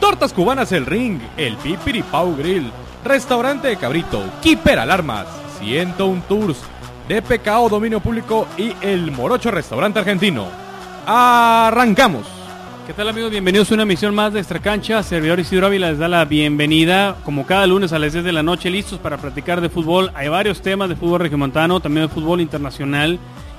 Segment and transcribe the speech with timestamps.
[0.00, 2.72] Tortas Cubanas El Ring, El Pipiripau Grill,
[3.04, 5.26] Restaurante de Cabrito, Keeper Alarmas,
[5.60, 6.62] 101 Tours,
[7.06, 10.46] DPKO Dominio Público y El Morocho Restaurante Argentino.
[11.06, 12.26] Arrancamos.
[12.86, 13.30] ¿Qué tal amigos?
[13.30, 15.02] Bienvenidos a una emisión más de Extra Cancha.
[15.02, 18.42] Servidor Isidro Ávila les da la bienvenida, como cada lunes a las 10 de la
[18.42, 20.10] noche, listos para platicar de fútbol.
[20.14, 23.18] Hay varios temas de fútbol regiomontano, también de fútbol internacional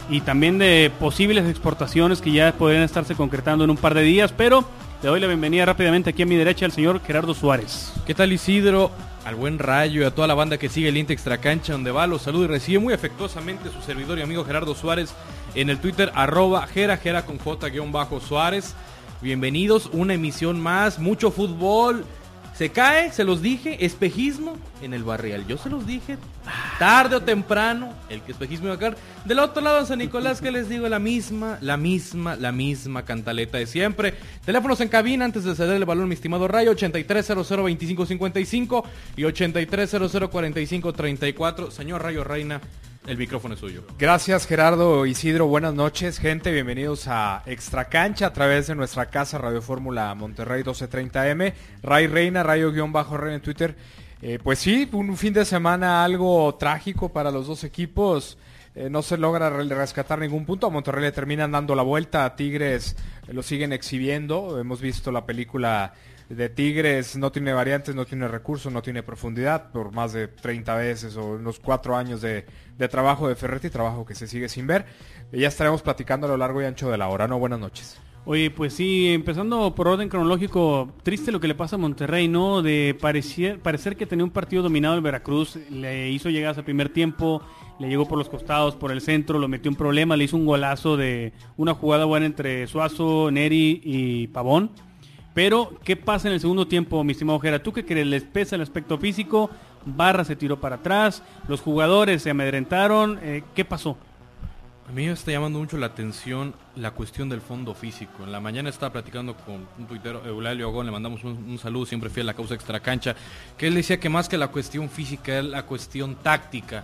[0.10, 4.34] y también de posibles exportaciones que ya podrían estarse concretando en un par de días,
[4.36, 4.66] pero
[5.02, 7.92] le doy la bienvenida rápidamente aquí a mi derecha al señor Gerardo Suárez.
[8.06, 8.92] ¿Qué tal Isidro?
[9.26, 11.90] Al buen rayo y a toda la banda que sigue el Inter Extra Cancha, donde
[11.90, 15.14] va, los saluda y recibe muy afectuosamente su servidor y amigo Gerardo Suárez
[15.56, 17.72] en el Twitter arroba Gera, Gera con J
[18.20, 18.76] Suárez.
[19.22, 22.06] Bienvenidos, una emisión más, mucho fútbol.
[22.62, 25.48] Se cae, se los dije, espejismo en el barrial.
[25.48, 26.20] Yo se los dije,
[26.78, 28.96] tarde o temprano, el que espejismo iba a caer.
[29.26, 33.58] Del otro lado San Nicolás, que les digo, la misma, la misma, la misma cantaleta
[33.58, 34.14] de siempre.
[34.46, 38.84] Teléfonos en cabina antes de ceder el balón, mi estimado Rayo, 8300-2555
[39.18, 41.72] y 8300-4534.
[41.72, 42.62] Señor Rayo Reina,
[43.08, 43.84] el micrófono es suyo.
[43.98, 49.38] Gracias Gerardo Isidro, buenas noches gente, bienvenidos a Extra Cancha a través de nuestra casa
[49.38, 53.76] Radio Fórmula Monterrey 1230M, Ray Reina, Rayo-Reina en Twitter.
[54.24, 58.38] Eh, pues sí, un fin de semana algo trágico para los dos equipos.
[58.76, 60.68] Eh, no se logra rescatar ningún punto.
[60.68, 62.24] A Monterrey le terminan dando la vuelta.
[62.24, 62.96] A Tigres
[63.28, 64.60] lo siguen exhibiendo.
[64.60, 65.94] Hemos visto la película
[66.36, 67.18] de Tigres.
[67.18, 71.34] No tiene variantes, no tiene recursos, no tiene profundidad por más de 30 veces o
[71.34, 72.46] unos cuatro años de,
[72.78, 74.86] de trabajo de Ferretti, trabajo que se sigue sin ver.
[75.32, 77.28] ya estaremos platicando a lo largo y ancho de la hora.
[77.28, 78.00] No, buenas noches.
[78.24, 82.62] Oye, pues sí, empezando por orden cronológico, triste lo que le pasa a Monterrey, ¿no?
[82.62, 86.90] De parecer, parecer que tenía un partido dominado el Veracruz, le hizo llegadas al primer
[86.90, 87.42] tiempo,
[87.80, 90.46] le llegó por los costados, por el centro, lo metió un problema, le hizo un
[90.46, 94.70] golazo de una jugada buena entre Suazo, Neri y Pavón.
[95.34, 97.64] Pero, ¿qué pasa en el segundo tiempo, mi estimado Ojera?
[97.64, 98.08] ¿Tú qué crees?
[98.08, 99.50] ¿Les pesa el aspecto físico?
[99.86, 103.98] Barra se tiró para atrás, los jugadores se amedrentaron, eh, ¿qué pasó?
[104.88, 108.26] A mí me está llamando mucho la atención la cuestión del fondo físico.
[108.26, 112.10] En la mañana estaba platicando con un tuitero, Eulalio Agón, le mandamos un, saludo, siempre
[112.10, 113.16] fiel a la causa extra cancha,
[113.58, 116.84] que él decía que más que la cuestión física es la cuestión táctica.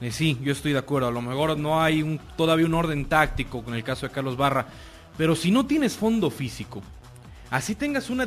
[0.00, 3.62] Eh, sí, yo estoy de acuerdo, a lo mejor no hay todavía un orden táctico
[3.62, 4.66] con el caso de Carlos Barra,
[5.16, 6.82] pero si no tienes fondo físico,
[7.50, 8.26] así tengas una,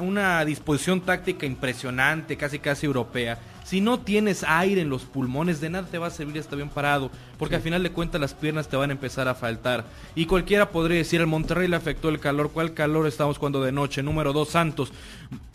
[0.00, 5.68] una disposición táctica impresionante, casi casi europea, si no tienes aire en los pulmones, de
[5.68, 8.66] nada te va a servir estar bien parado, porque al final de cuentas las piernas
[8.66, 9.84] te van a empezar a faltar.
[10.14, 13.70] Y cualquiera podría decir, el Monterrey le afectó el calor, ¿cuál calor estamos cuando de
[13.70, 14.02] noche?
[14.02, 14.90] Número dos, Santos,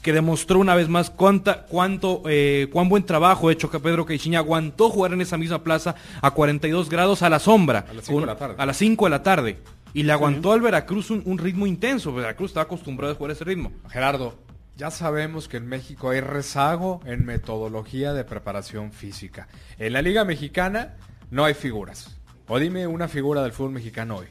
[0.04, 4.38] que demostró una vez más cuánta, cuánto, eh, cuán buen trabajo hecho que Pedro Caixinha
[4.38, 7.88] aguantó jugar en esa misma plaza a 42 grados a la sombra.
[7.90, 8.56] A las 5 de la tarde.
[8.60, 9.58] A las 5 de la tarde.
[9.94, 12.14] Y le aguantó al Veracruz un, un ritmo intenso.
[12.14, 13.72] Veracruz estaba acostumbrado a jugar ese ritmo.
[13.90, 14.36] Gerardo,
[14.76, 19.48] ya sabemos que en México hay rezago en metodología de preparación física.
[19.78, 20.96] En la Liga Mexicana
[21.30, 22.20] no hay figuras.
[22.48, 24.28] O dime una figura del fútbol mexicano hoy.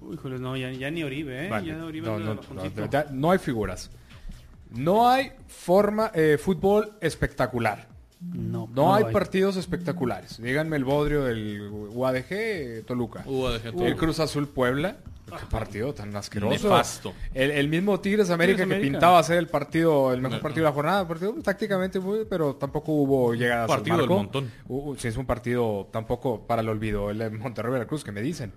[0.00, 1.50] Uy, no, ya, ni Oribe, ¿eh?
[3.12, 3.90] no, hay figuras.
[4.70, 7.88] No hay forma, eh, fútbol espectacular.
[8.30, 10.40] No, no, hay, partidos espectaculares.
[10.40, 13.24] Díganme el bodrio del UADG Toluca.
[13.26, 14.96] el Cruz Azul Puebla.
[15.26, 16.80] Qué partido tan asqueroso.
[17.32, 21.08] El, mismo Tigres América, que pintaba ser el partido, el mejor partido de la jornada.
[21.08, 24.50] Partido tácticamente muy, pero tampoco hubo llegadas partido al montón.
[24.98, 27.10] si es un partido tampoco para el olvido.
[27.10, 28.52] El de Monterrey Veracruz, que me dicen.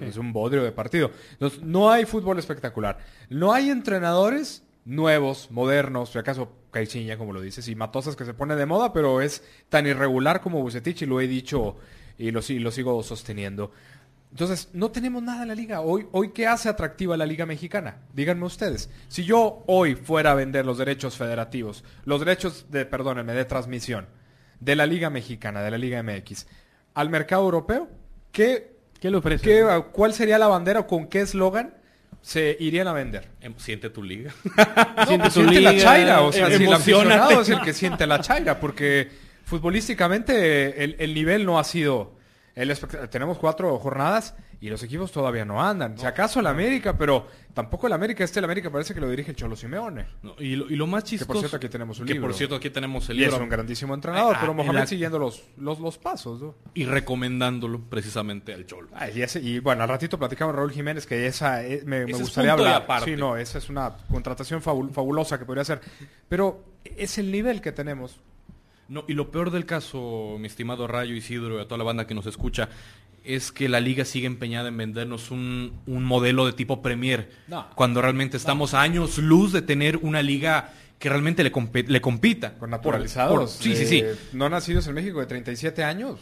[0.00, 1.10] Es un bodrio de partido.
[1.32, 2.98] Entonces, no hay fútbol espectacular.
[3.28, 8.34] No hay entrenadores nuevos, modernos, si acaso Caixinha, como lo dices, y Matosas que se
[8.34, 11.76] pone de moda, pero es tan irregular como Bucetich y lo he dicho
[12.18, 13.72] y lo, y lo sigo sosteniendo.
[14.30, 15.82] Entonces, no tenemos nada en la liga.
[15.82, 17.98] Hoy, hoy, ¿qué hace atractiva la liga mexicana?
[18.14, 18.88] Díganme ustedes.
[19.08, 24.06] Si yo hoy fuera a vender los derechos federativos, los derechos de, perdónenme, de transmisión
[24.58, 26.46] de la liga mexicana, de la liga MX,
[26.94, 27.90] al mercado europeo,
[28.30, 28.72] ¿qué,
[29.02, 29.64] ¿Qué ofrece?
[29.90, 31.74] ¿Cuál sería la bandera o con qué eslogan
[32.22, 33.28] se irían a vender?
[33.40, 34.32] Em, siente tu liga.
[35.06, 36.22] siente, tu liga, la chaira.
[36.22, 39.10] O sea, si el aficionado es el que siente la chaira, porque
[39.44, 42.21] futbolísticamente el, el nivel no ha sido
[42.54, 42.76] El
[43.08, 45.96] tenemos cuatro jornadas y los equipos todavía no andan.
[45.96, 48.22] Si acaso el América, pero tampoco el América.
[48.24, 50.06] Este el América parece que lo dirige el Cholo Simeone.
[50.22, 51.28] No, y, lo, y lo más Que chistoso...
[51.32, 52.28] por cierto aquí tenemos un que libro.
[52.28, 55.18] por cierto aquí tenemos el Y es un grandísimo entrenador, Ah, pero Mohamed la- siguiendo
[55.18, 56.42] los, los, los pasos.
[56.42, 56.54] ¿no?
[56.74, 58.88] Y recomendándolo precisamente al Cholo.
[58.94, 62.12] Ah, y, ese- y bueno, al ratito platicamos Raúl Jiménez, que esa eh, me, me
[62.12, 62.86] gustaría hablar.
[63.04, 65.80] Sí, no, esa es una contratación fabul- fabulosa que podría ser.
[66.28, 68.20] Pero es el nivel que tenemos.
[68.92, 72.06] No, y lo peor del caso, mi estimado Rayo Isidro y a toda la banda
[72.06, 72.68] que nos escucha,
[73.24, 77.68] es que la liga sigue empeñada en vendernos un, un modelo de tipo Premier, No.
[77.74, 82.00] cuando realmente estamos a años luz de tener una liga que realmente le, compe- le
[82.02, 82.58] compita.
[82.58, 83.34] Con naturalizados.
[83.38, 84.04] por- sí, sí, sí.
[84.34, 86.18] No nacidos en México de 37 años.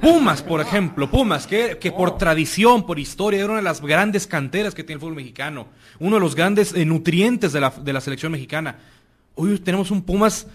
[0.00, 4.26] Pumas, por ejemplo, Pumas, que, que por tradición, por historia, era una de las grandes
[4.26, 5.68] canteras que tiene el fútbol mexicano,
[6.00, 8.78] uno de los grandes eh, nutrientes de la, de la selección mexicana.
[9.36, 10.46] Hoy tenemos un Pumas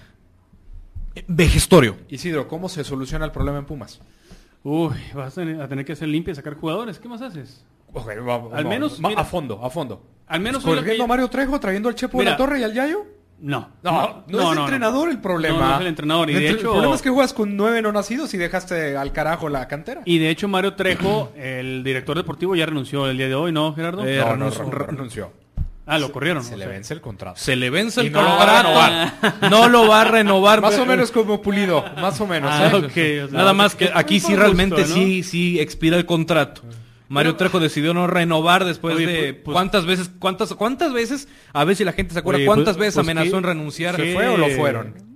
[1.27, 1.97] vejestorio.
[2.09, 3.99] Isidro, ¿cómo se soluciona el problema en Pumas?
[4.63, 6.99] Uy, vas a tener, a tener que hacer limpia y sacar jugadores.
[6.99, 7.63] ¿Qué más haces?
[7.93, 10.01] Ok, va- Al va- menos, va mira, a fondo, a fondo.
[10.27, 12.31] Al menos ¿Corriendo a Mario Trejo, trayendo al Chepo de Mira.
[12.31, 13.05] la Torre y al Yayo?
[13.41, 13.69] No.
[13.83, 15.57] No, no, es el entrenador el problema.
[15.57, 16.29] No, no es el entrenador.
[16.29, 19.13] Y de El hecho, problema es que juegas con nueve no nacidos y dejaste al
[19.13, 20.01] carajo la cantera.
[20.05, 23.73] y de hecho Mario Trejo, el director deportivo, ya renunció el día de hoy, ¿no,
[23.73, 24.05] Gerardo?
[24.05, 24.69] Eh, no, no, renunció.
[24.69, 25.31] re- renunció.
[25.89, 26.43] Ah, lo corrieron.
[26.43, 26.73] Se o le sea.
[26.73, 27.39] vence el contrato.
[27.39, 28.63] Se le vence el no lo va a
[29.11, 29.49] contrato.
[29.49, 30.61] No lo va a renovar.
[30.61, 32.51] Más o menos como Pulido, más o menos.
[32.53, 32.75] Ah, ¿eh?
[32.75, 35.03] ok, o sea, Nada más que aquí sí realmente gusto, ¿no?
[35.03, 36.61] sí, sí expira el contrato.
[37.07, 41.27] Mario Trejo decidió no renovar después Oye, de pues- pues- cuántas veces, cuántas, cuántas veces,
[41.53, 43.43] a ver si la gente se acuerda, Oye, cuántas pues- veces pues amenazó qué- en
[43.43, 43.95] renunciar.
[43.95, 45.08] ¿Se fue o lo fueron?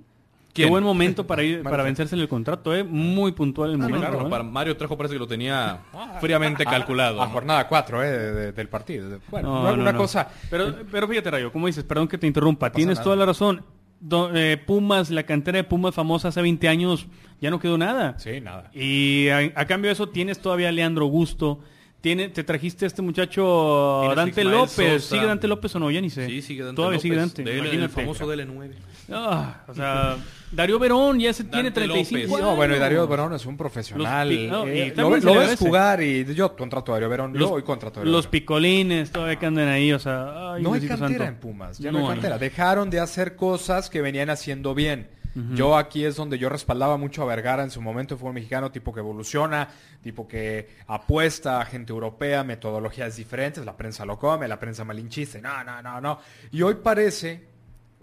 [0.54, 2.84] Qué buen momento para ir para vencerse el contrato, ¿eh?
[2.84, 4.08] Muy puntual el Ah, no, momento.
[4.08, 4.30] claro, ¿eh?
[4.30, 5.80] para Mario Trejo parece que lo tenía
[6.20, 7.20] fríamente calculado.
[7.20, 7.32] A ¿no?
[7.32, 9.18] jornada 4 eh, de- de- del partido.
[9.30, 9.98] Bueno, No, una no, no.
[9.98, 10.28] cosa.
[10.48, 13.04] Pero, pero fíjate, Rayo, como dices, perdón que te interrumpa, tienes nada.
[13.04, 13.64] toda la razón.
[14.00, 17.06] Do- eh, Pumas, la cantera de Pumas famosa hace 20 años,
[17.40, 18.16] ya no quedó nada.
[18.18, 18.70] Sí, nada.
[18.74, 21.60] Y a, a cambio de eso tienes todavía a Leandro Gusto.
[22.00, 25.02] Tiene, te trajiste a este muchacho a Dante Ismael López.
[25.02, 25.14] Sosa.
[25.16, 25.90] ¿Sigue Dante López o no?
[25.90, 26.26] Ya ni sé.
[26.26, 27.42] Sí, sigue Dante Todavía López, sigue Dante.
[27.44, 28.72] de él, el famoso DL9.
[29.12, 30.16] Ah, o sea,
[30.50, 32.28] Darío Verón ya se tiene Dante 35 López.
[32.28, 32.40] Sí, años.
[32.50, 34.28] no, bueno, y Darío Verón es un profesional.
[34.28, 37.32] Los no, Eh, lo, ves jugar y yo contrato a Darío Verón.
[37.34, 38.30] Los- yo hoy contrato a Darío Los Verón.
[38.32, 41.24] picolines todavía que andan ahí, o sea, ay, No hay cantera santo.
[41.24, 42.10] en Pumas, ya no, hay hay.
[42.12, 42.38] cantera.
[42.38, 45.08] Dejaron de hacer cosas que venían haciendo bien.
[45.54, 48.70] Yo aquí es donde yo respaldaba mucho a Vergara en su momento, fue un mexicano
[48.70, 49.68] tipo que evoluciona,
[50.00, 55.40] tipo que apuesta a gente europea, metodologías diferentes, la prensa lo come, la prensa malinchista,
[55.40, 56.20] no, no, no, no.
[56.52, 57.48] Y hoy parece,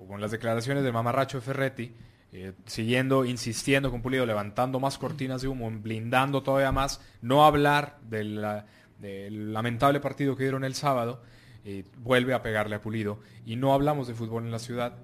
[0.08, 1.92] con las declaraciones del mamarracho de Ferretti,
[2.34, 7.98] eh, siguiendo, insistiendo con Pulido, levantando más cortinas de humo, blindando todavía más, no hablar
[8.10, 8.66] de la-
[9.00, 11.22] del lamentable partido que dieron el sábado,
[11.66, 13.20] eh, vuelve a pegarle a Pulido.
[13.46, 14.96] Y no hablamos de fútbol en la ciudad.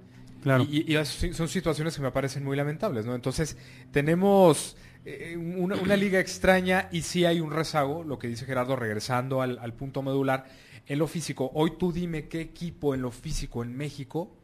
[0.42, 0.64] Claro.
[0.64, 0.96] Y,
[1.34, 3.16] son situaciones que me parecen muy lamentables, ¿no?
[3.16, 3.58] Entonces,
[3.92, 8.76] tenemos eh, una, una liga extraña y sí hay un rezago, lo que dice Gerardo,
[8.76, 10.46] regresando al, al punto medular,
[10.86, 11.52] en lo físico.
[11.54, 14.37] Hoy tú dime qué equipo en lo físico en México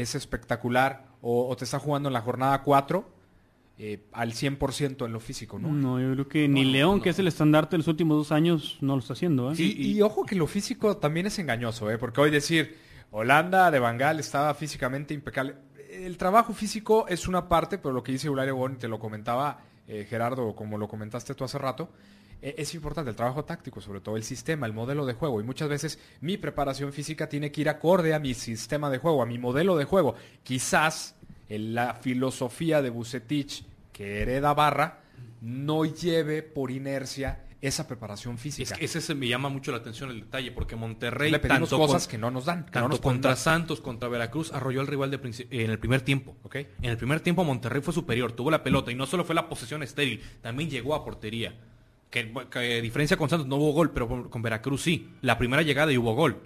[0.00, 3.08] es espectacular o, o te está jugando en la jornada 4
[3.78, 5.70] eh, al 100% en lo físico, ¿no?
[5.70, 7.02] No, yo creo que ni No, León, no.
[7.02, 9.52] que es el estandarte de los últimos dos años, no lo está haciendo.
[9.52, 9.54] ¿eh?
[9.58, 11.98] Y, y ojo que lo físico también es engañoso, ¿eh?
[11.98, 12.76] porque hoy decir
[13.10, 15.56] Holanda de Bangal estaba físicamente impecable.
[15.90, 19.60] El trabajo físico es una parte, pero lo que dice Eulario Bon, te lo comentaba
[19.88, 21.90] eh, Gerardo, como lo comentaste tú hace rato,
[22.42, 25.40] es importante el trabajo táctico, sobre todo el sistema, el modelo de juego.
[25.40, 29.22] Y muchas veces mi preparación física tiene que ir acorde a mi sistema de juego,
[29.22, 30.14] a mi modelo de juego.
[30.42, 31.14] Quizás
[31.48, 35.00] en la filosofía de Bucetich que hereda Barra
[35.40, 38.76] no lleve por inercia esa preparación Es física.
[38.76, 41.78] que ese se me llama mucho la atención el detalle, porque Monterrey, Le pedimos tanto,
[41.78, 42.58] cosas con- que no nos dan.
[42.64, 43.34] que no tanto nos pueden contra.
[43.36, 45.18] Santos, contra Veracruz, arrolló al rival de
[45.50, 46.36] en el primer tiempo.
[46.54, 49.48] En el primer tiempo Monterrey fue superior, tuvo la pelota y no solo fue la
[49.48, 51.58] posesión estéril, también llegó a portería.
[52.10, 55.10] Que, diferencia con Santos no hubo gol, pero con, con Veracruz sí.
[55.22, 56.40] La primera llegada y hubo gol.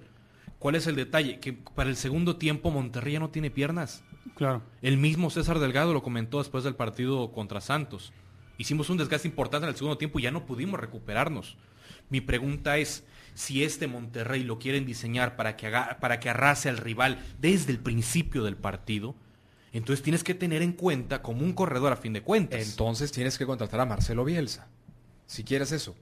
[0.59, 1.41] ¿Cuál es el detalle?
[1.41, 4.05] Que para el segundo tiempo Monterrey ya no tiene piernas.
[4.35, 4.63] Claro.
[4.83, 8.13] El mismo César Delgado lo comentó después del partido contra Santos.
[8.59, 11.57] Hicimos un desgaste importante en el segundo tiempo y ya no pudimos recuperarnos.
[12.11, 16.69] Mi pregunta es, si este Monterrey lo quieren diseñar para que, haga, para que arrase
[16.69, 19.15] al rival desde el principio del partido,
[19.73, 22.69] entonces tienes que tener en cuenta como un corredor a fin de cuentas.
[22.69, 24.69] Entonces tienes que contratar a Marcelo Bielsa.
[25.31, 25.95] Si quieres eso.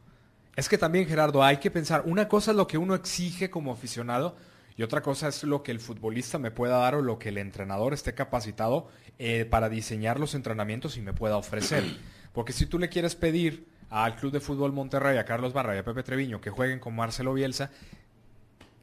[0.56, 2.04] Es que también, Gerardo, hay que pensar.
[2.06, 4.36] Una cosa es lo que uno exige como aficionado
[4.74, 7.36] y otra cosa es lo que el futbolista me pueda dar o lo que el
[7.36, 11.84] entrenador esté capacitado eh, para diseñar los entrenamientos y me pueda ofrecer.
[12.32, 15.78] Porque si tú le quieres pedir al Club de Fútbol Monterrey, a Carlos Barra y
[15.78, 17.70] a Pepe Treviño que jueguen con Marcelo Bielsa,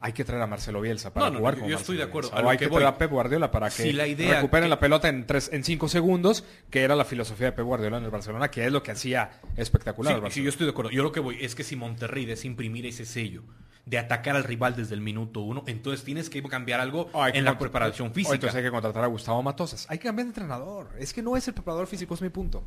[0.06, 2.04] hay que traer a Marcelo Bielsa para No, no, jugar yo- con yo estoy de
[2.04, 2.30] acuerdo.
[2.30, 4.78] O hay que traer a Pep Guardiola para que Si la idea recuperen que- la
[4.78, 8.10] pelota en tres, en cinco segundos, que era la filosofía de Pep Guardiola en el
[8.10, 10.22] Barcelona, que es lo que hacía espectacular.
[10.30, 10.90] Sí, yo estoy de acuerdo.
[10.92, 13.42] Yo lo que voy es que si Monterrey desea imprimir ese sello
[13.84, 17.44] de atacar al rival desde el minuto uno, entonces tienes que cambiar algo que en
[17.44, 18.34] la preparación o física.
[18.34, 19.86] entonces hay que contratar a Gustavo Matosas.
[19.88, 20.88] Hay que cambiar de entrenador.
[20.98, 22.64] Es que no es el preparador físico, es mi punto.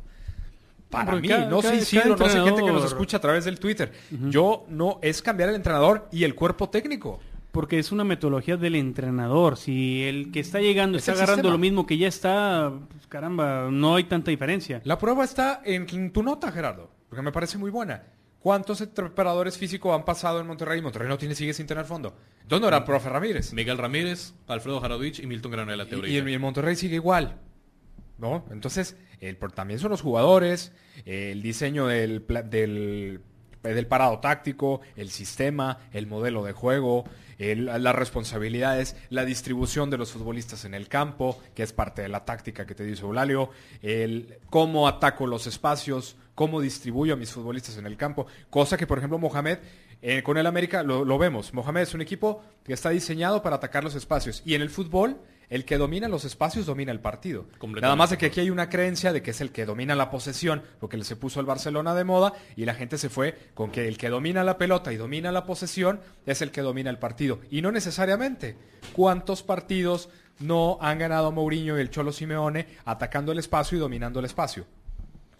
[0.88, 3.44] Para Porque mí, cada- no sé cada no sé gente que nos escucha a través
[3.44, 3.92] del Twitter.
[4.10, 7.20] Yo no, es cambiar el entrenador y el cuerpo técnico.
[7.52, 9.56] Porque es una metodología del entrenador.
[9.56, 11.52] Si el que está llegando Es está agarrando sistema.
[11.52, 14.80] lo mismo que ya está, pues, caramba, no hay tanta diferencia.
[14.84, 18.04] La prueba está en tu nota, Gerardo, porque me parece muy buena.
[18.38, 20.80] ¿Cuántos preparadores físicos han pasado en Monterrey?
[20.80, 22.16] Monterrey no tiene, sigue sin tener fondo.
[22.48, 23.52] ¿Dónde era el profe Ramírez?
[23.52, 26.12] Miguel Ramírez, Alfredo Jarodich y Milton Granella Y, teoría.
[26.14, 27.36] y el Monterrey sigue igual.
[28.16, 28.46] ¿No?
[28.50, 30.72] Entonces, el, también son los jugadores,
[31.04, 33.20] el diseño del, del,
[33.62, 37.04] del parado táctico, el sistema, el modelo de juego,
[37.40, 42.08] el- las responsabilidades, la distribución de los futbolistas en el campo, que es parte de
[42.08, 43.50] la táctica que te dice Eulalio,
[43.82, 48.86] el cómo ataco los espacios, cómo distribuyo a mis futbolistas en el campo, cosa que
[48.86, 49.58] por ejemplo Mohamed
[50.02, 51.52] eh, con el América lo vemos.
[51.52, 55.18] Mohamed es un equipo que está diseñado para atacar los espacios y en el fútbol
[55.50, 57.46] el que domina los espacios domina el partido.
[57.80, 60.08] Nada más de que aquí hay una creencia de que es el que domina la
[60.08, 63.88] posesión, porque se puso el Barcelona de moda y la gente se fue con que
[63.88, 67.40] el que domina la pelota y domina la posesión es el que domina el partido.
[67.50, 68.56] Y no necesariamente.
[68.92, 74.20] ¿Cuántos partidos no han ganado Mourinho y el Cholo Simeone atacando el espacio y dominando
[74.20, 74.66] el espacio?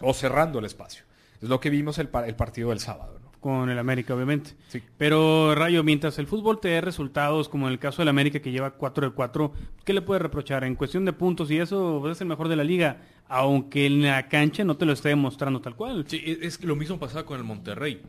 [0.01, 1.05] O cerrando el espacio.
[1.41, 3.20] Es lo que vimos el, el partido del sábado.
[3.41, 4.51] Con el América, obviamente.
[4.67, 4.81] Sí.
[4.97, 8.51] Pero, Rayo, mientras el fútbol te dé resultados, como en el caso del América que
[8.51, 9.51] lleva 4 de 4,
[9.83, 10.63] ¿qué le puedes reprochar?
[10.63, 14.03] En cuestión de puntos y eso, pues, es el mejor de la liga, aunque en
[14.03, 16.05] la cancha no te lo esté demostrando tal cual.
[16.07, 17.99] Sí, es que lo mismo pasaba con el Monterrey.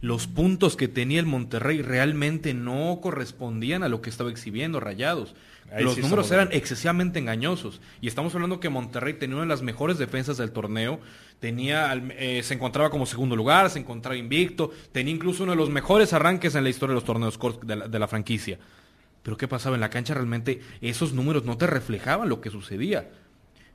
[0.00, 5.34] Los puntos que tenía el Monterrey realmente no correspondían a lo que estaba exhibiendo Rayados.
[5.72, 7.80] Ahí Los sí números eran excesivamente engañosos.
[8.00, 11.00] Y estamos hablando que Monterrey tenía una de las mejores defensas del torneo.
[11.40, 14.70] Tenía, eh, se encontraba como segundo lugar, se encontraba invicto.
[14.92, 17.76] Tenía incluso uno de los mejores arranques en la historia de los torneos cortos de
[17.76, 18.58] la, de la franquicia.
[19.22, 20.14] Pero ¿qué pasaba en la cancha?
[20.14, 23.10] Realmente esos números no te reflejaban lo que sucedía.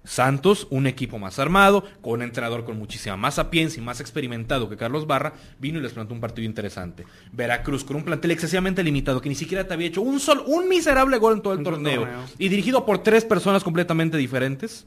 [0.04, 4.70] Santos, un equipo más armado, con un entrenador con muchísima más sapiencia y más experimentado
[4.70, 7.06] que Carlos Barra, vino y les plantó un partido interesante.
[7.32, 10.68] Veracruz, con un plantel excesivamente limitado, que ni siquiera te había hecho un solo, un
[10.68, 12.20] miserable gol en todo el En torneo, torneo.
[12.38, 14.86] y dirigido por tres personas completamente diferentes,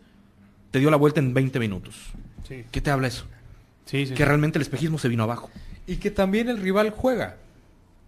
[0.70, 1.94] te dio la vuelta en 20 minutos.
[2.46, 3.24] Sí, ¿Qué te habla eso?
[3.86, 4.14] sí, sí.
[4.14, 5.50] Que realmente el espejismo se vino abajo.
[5.86, 7.36] Y que también el rival juega.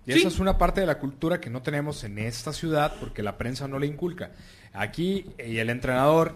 [0.04, 3.22] Y esa es una parte de la cultura que no tenemos en esta ciudad porque
[3.22, 4.32] la prensa no le inculca.
[4.72, 6.34] Aquí, y el entrenador,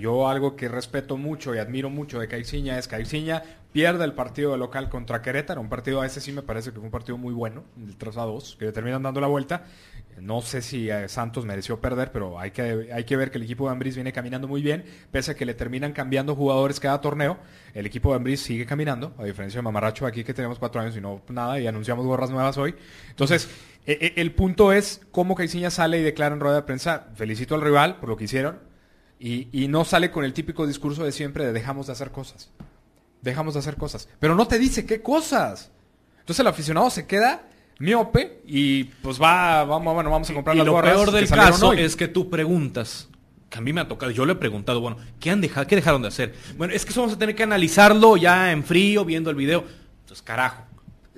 [0.00, 4.52] yo algo que respeto mucho y admiro mucho de Caixinha es Caixinha pierde el partido
[4.52, 7.16] de local contra Querétaro, un partido a ese sí me parece que fue un partido
[7.16, 9.64] muy bueno, el 3 a 2, que le terminan dando la vuelta.
[10.20, 13.44] No sé si eh, Santos mereció perder, pero hay que, hay que ver que el
[13.44, 17.00] equipo de Ambriz viene caminando muy bien, pese a que le terminan cambiando jugadores cada
[17.00, 17.38] torneo.
[17.72, 20.96] El equipo de Ambriz sigue caminando, a diferencia de Mamarracho aquí que tenemos cuatro años
[20.96, 22.74] y no nada, y anunciamos gorras nuevas hoy.
[23.08, 23.48] Entonces,
[23.86, 27.54] e- e- el punto es cómo Caixinha sale y declara en rueda de prensa, felicito
[27.54, 28.58] al rival por lo que hicieron,
[29.20, 32.50] y, y no sale con el típico discurso de siempre de dejamos de hacer cosas.
[33.22, 34.08] Dejamos de hacer cosas.
[34.18, 35.70] Pero no te dice qué cosas.
[36.18, 37.46] Entonces el aficionado se queda
[37.80, 41.28] miope y pues va, vamos, bueno, vamos a comprar y las lo gorras peor del
[41.28, 41.80] caso hoy.
[41.80, 43.08] es que tú preguntas,
[43.48, 45.76] que a mí me ha tocado, yo le he preguntado, bueno, ¿qué, han dejado, ¿qué
[45.76, 46.34] dejaron de hacer?
[46.56, 49.64] Bueno, es que eso vamos a tener que analizarlo ya en frío, viendo el video.
[50.00, 50.64] Entonces, carajo.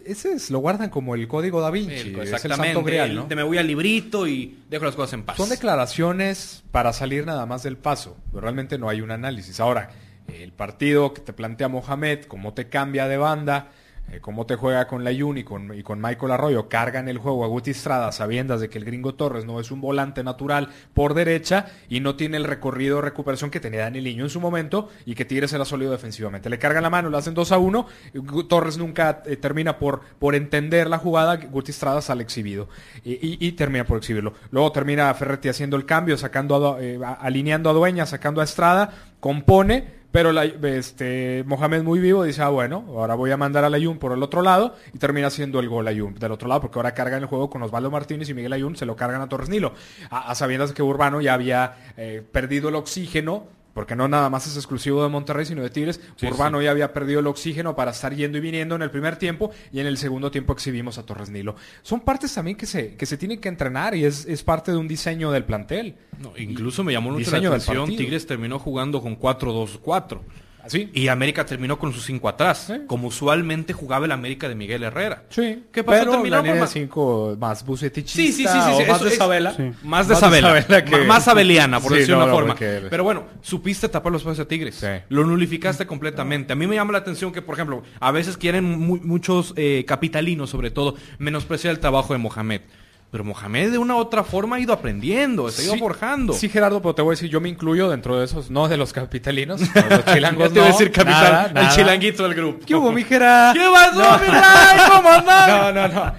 [0.06, 2.74] Ese es, lo guardan como el código da Vinci, El- es el exactamente.
[2.74, 3.24] santo grial, el ¿no?
[3.24, 5.36] de me voy al librito y dejo las cosas en paz.
[5.36, 9.60] Son declaraciones para salir nada más del paso, pero realmente no hay un análisis.
[9.60, 9.90] Ahora,
[10.28, 13.70] el partido que te plantea Mohamed, cómo te cambia de banda,
[14.12, 17.44] eh, cómo te juega con Layun y con, y con Michael Arroyo, cargan el juego
[17.44, 21.14] a Guti Estrada, sabiendas de que el gringo Torres no es un volante natural por
[21.14, 24.88] derecha y no tiene el recorrido de recuperación que tenía Dani Liño en su momento
[25.06, 26.50] y que Tigres era sólido defensivamente.
[26.50, 30.02] Le cargan la mano, lo hacen 2 a 1, Gu- Torres nunca eh, termina por,
[30.18, 32.68] por entender la jugada, Guti Estrada sale exhibido
[33.04, 34.34] y, termina por exhibirlo.
[34.50, 40.01] Luego termina Ferretti haciendo el cambio, sacando eh, alineando a Dueña, sacando a Estrada, compone,
[40.12, 44.12] pero este, Mohamed muy vivo dice, ah, bueno, ahora voy a mandar a Layun por
[44.12, 47.22] el otro lado y termina haciendo el gol Layun del otro lado, porque ahora cargan
[47.22, 49.72] el juego con Osvaldo Martínez y Miguel Ayun, se lo cargan a Torres Nilo,
[50.10, 54.46] a, a sabiendas que Urbano ya había eh, perdido el oxígeno, porque no nada más
[54.46, 57.90] es exclusivo de Monterrey, sino de Tigres, Sí, Urbano ya había perdido el oxígeno para
[57.90, 61.06] estar yendo y viniendo en el primer tiempo y en el segundo tiempo exhibimos a
[61.06, 61.56] Torres Nilo.
[61.82, 64.76] Son partes también que se, que se tienen que entrenar y es, es parte de
[64.76, 65.96] un diseño del plantel.
[66.20, 67.88] No, incluso me llamó mucho la atención.
[67.88, 70.20] Tigres terminó jugando con 4-2-4.
[70.64, 70.90] Así.
[70.94, 72.74] Y América terminó con sus cinco atrás, Sí.
[72.86, 75.24] como usualmente jugaba el América de Miguel Herrera.
[75.28, 75.64] Sí.
[75.72, 75.98] ¿Qué pasó?
[75.98, 78.86] Pero Terminó la línea con de más- cinco más bucetichista Sí, sí, sí, sí, o
[78.86, 79.54] más eso de Sabela.
[79.56, 79.62] Sí.
[79.62, 82.48] Más de Más de Sabela, que- más sabeliana, por Sí, decirlo de una forma.
[82.54, 84.84] porque- Pero bueno, supiste tapar los pases a Tigres.
[85.08, 86.52] Lo nulificaste completamente.
[86.52, 89.84] A mí me llama la atención que, por ejemplo, a veces quieren mu- muchos eh,
[89.86, 92.60] capitalinos, sobre todo, menospreciar el trabajo de Mohamed.
[93.12, 96.32] Pero Mohamed de una u otra forma ha ido aprendiendo, se ha ido Sí, forjando.
[96.32, 98.76] Sí, Gerardo, pero te voy a decir, yo me incluyo dentro de esos, no de
[98.78, 101.68] los capitalinos, de los chilangos te iba a no, decir capital, nada, el nada.
[101.76, 102.64] chilanguito del grupo.
[102.66, 103.52] ¿Qué hubo, mi Gera?
[103.54, 104.90] ¿Qué pasó, mi Ray?
[104.90, 105.48] ¿Cómo andás?
[105.48, 106.12] No, no, no.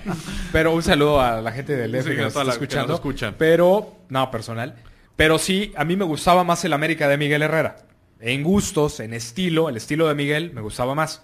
[0.51, 2.87] Pero un saludo a la gente del DF Sí, que nos está la- que escuchando.
[2.89, 3.33] nos escucha.
[3.39, 4.75] Pero, no, personal.
[5.15, 7.77] Pero sí, a mí me gustaba más el América de Miguel Herrera.
[8.19, 11.23] En gustos, en estilo, el estilo de Miguel me gustaba más.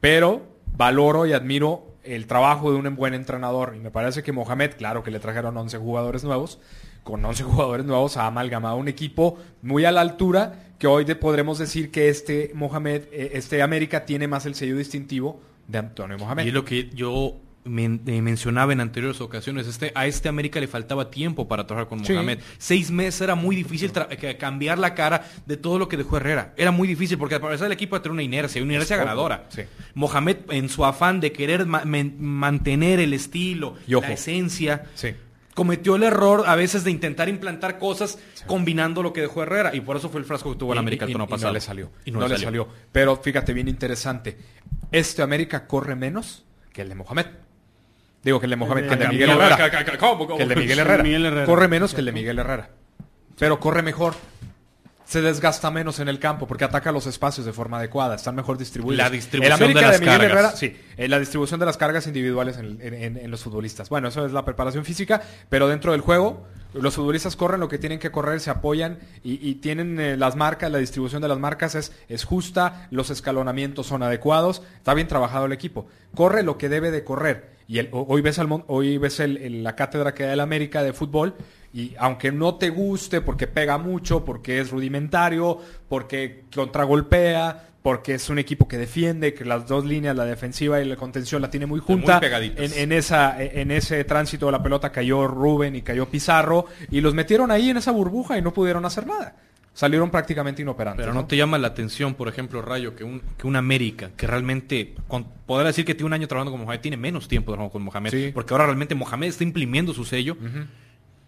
[0.00, 3.74] Pero valoro y admiro el trabajo de un buen entrenador.
[3.76, 6.58] Y me parece que Mohamed, claro que le trajeron 11 jugadores nuevos.
[7.02, 11.16] Con 11 jugadores nuevos ha amalgamado un equipo muy a la altura que hoy de-
[11.16, 16.18] podremos decir que este Mohamed, eh, este América tiene más el sello distintivo de Antonio
[16.18, 16.44] Mohamed.
[16.46, 19.66] Y lo que yo men- eh, mencionaba en anteriores ocasiones.
[19.66, 22.12] Este, a este América le faltaba tiempo para trabajar con Sí.
[22.12, 22.38] Mohamed.
[22.58, 23.92] Seis meses era muy difícil
[24.38, 26.54] cambiar la cara de todo lo que dejó Herrera.
[26.56, 29.46] Era muy difícil porque al parecer el equipo a tener una inercia, una inercia ganadora.
[29.50, 29.62] sí.
[29.94, 35.14] Mohamed, en su afán de querer ma- mantener el estilo, Y la esencia, Sí.
[35.54, 39.74] cometió el error a veces de intentar implantar cosas combinando lo que dejó Herrera.
[39.74, 41.48] Y por eso fue el frasco que tuvo el América el pasado.
[41.48, 41.90] no le salió.
[42.04, 42.68] Y no, le salió.
[42.92, 44.38] Pero fíjate, bien interesante.
[44.92, 47.26] Este América corre menos que el de Mohamed.
[48.22, 49.08] Digo que el de Mohamed, que el de.
[49.08, 49.56] Miguel Herrera.
[50.42, 51.02] El de Miguel Herrera.
[51.02, 51.46] Miguel Herrera.
[51.46, 52.70] Corre menos que el de Miguel Herrera.
[53.38, 54.14] Pero corre mejor.
[55.06, 58.58] Se desgasta menos en el campo porque ataca los espacios de forma adecuada, están mejor
[58.58, 59.02] distribuidos.
[59.04, 60.32] La distribución el América de las Miguel cargas.
[60.32, 63.88] Herrera, sí, eh, la distribución de las cargas individuales en, en- en- en los futbolistas.
[63.88, 67.78] Bueno, eso es la preparación física, pero dentro del juego, los futbolistas corren lo que
[67.78, 71.40] tienen que correr, se apoyan y, y tienen eh, las marcas, la distribución de las
[71.40, 75.88] marcas es, es justa, los escalonamientos son adecuados, está bien trabajado el equipo.
[76.14, 77.58] Corre lo que debe de correr.
[77.70, 80.82] Y el- hoy ves, al, hoy ves el- el- la cátedra que da el América
[80.82, 81.34] de fútbol
[81.72, 85.56] y aunque no te guste porque pega mucho, porque es rudimentario,
[85.88, 90.84] porque contragolpea, porque es un equipo que defiende, que las dos líneas, la defensiva y
[90.84, 92.14] la contención, la tiene muy junta.
[92.14, 92.20] muy
[92.58, 97.00] en, en esa, en ese tránsito de la pelota cayó Rubén y cayó Pizarro y
[97.00, 99.36] los metieron ahí en esa burbuja y no pudieron hacer nada.
[99.80, 101.02] Salieron prácticamente inoperantes.
[101.06, 104.26] Pero no te llama la atención, por ejemplo, Rayo, que un, que un América, que
[104.26, 107.72] realmente, con, podrá decir que tiene un año trabajando con Mohamed, tiene menos tiempo trabajando
[107.72, 108.30] con Mohamed, Sí.
[108.34, 110.36] porque ahora realmente Mohamed está imprimiendo su sello,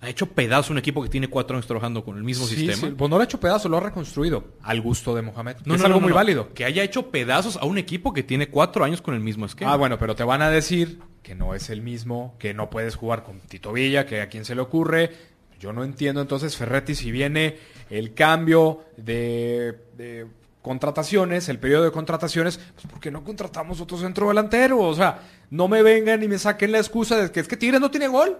[0.02, 2.88] ha hecho pedazo un equipo que tiene cuatro años trabajando con el mismo Sí, sistema.
[2.90, 5.56] sí, Pues no lo ha hecho pedazo, lo ha reconstruido al gusto de Mohamed.
[5.64, 6.52] No, es no, algo no, muy válido.
[6.52, 9.72] Que haya hecho pedazos a un equipo que tiene cuatro años con el mismo esquema.
[9.72, 12.96] Ah, bueno, pero te van a decir que no es el mismo, que no puedes
[12.96, 15.10] jugar con Tito Villa, que a quién se le ocurre.
[15.58, 17.56] Yo no entiendo entonces, Ferretti, si viene
[17.92, 20.26] el cambio de,
[20.62, 24.78] contrataciones, el periodo de contrataciones, pues ¿por qué no contratamos otro centro delantero?
[24.78, 27.80] O sea, no me vengan y me saquen la excusa de que es que Tigres
[27.80, 28.38] no tiene gol.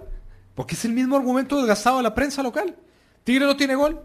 [0.54, 2.76] Porque es el mismo argumento desgastado de la prensa local.
[3.24, 4.00] Tigre no tiene gol.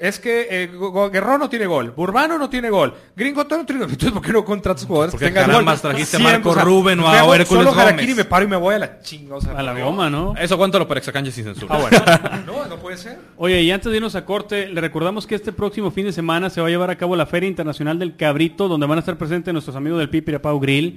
[0.00, 0.70] Es que eh,
[1.12, 3.90] Guerrero no tiene gol, Burbano no tiene gol, Gringo no tiene gol.
[3.90, 5.80] Entonces, ¿por qué no contratas jugadores Porque que tengan gol?
[5.80, 8.10] trajiste a Siempre, Marco Rubén o a Hércules solo Jaraquín Gómez.
[8.10, 10.34] y me paro y me voy a la sea, A la goma, ¿no?
[10.38, 11.74] Eso cuéntalo para Exacancha sin censura.
[11.74, 12.42] Ah, bueno.
[12.46, 13.18] no, no puede ser.
[13.36, 16.48] Oye, y antes de irnos a corte, le recordamos que este próximo fin de semana
[16.48, 19.16] se va a llevar a cabo la Feria Internacional del Cabrito, donde van a estar
[19.18, 20.96] presentes nuestros amigos del Pipirapau Grill.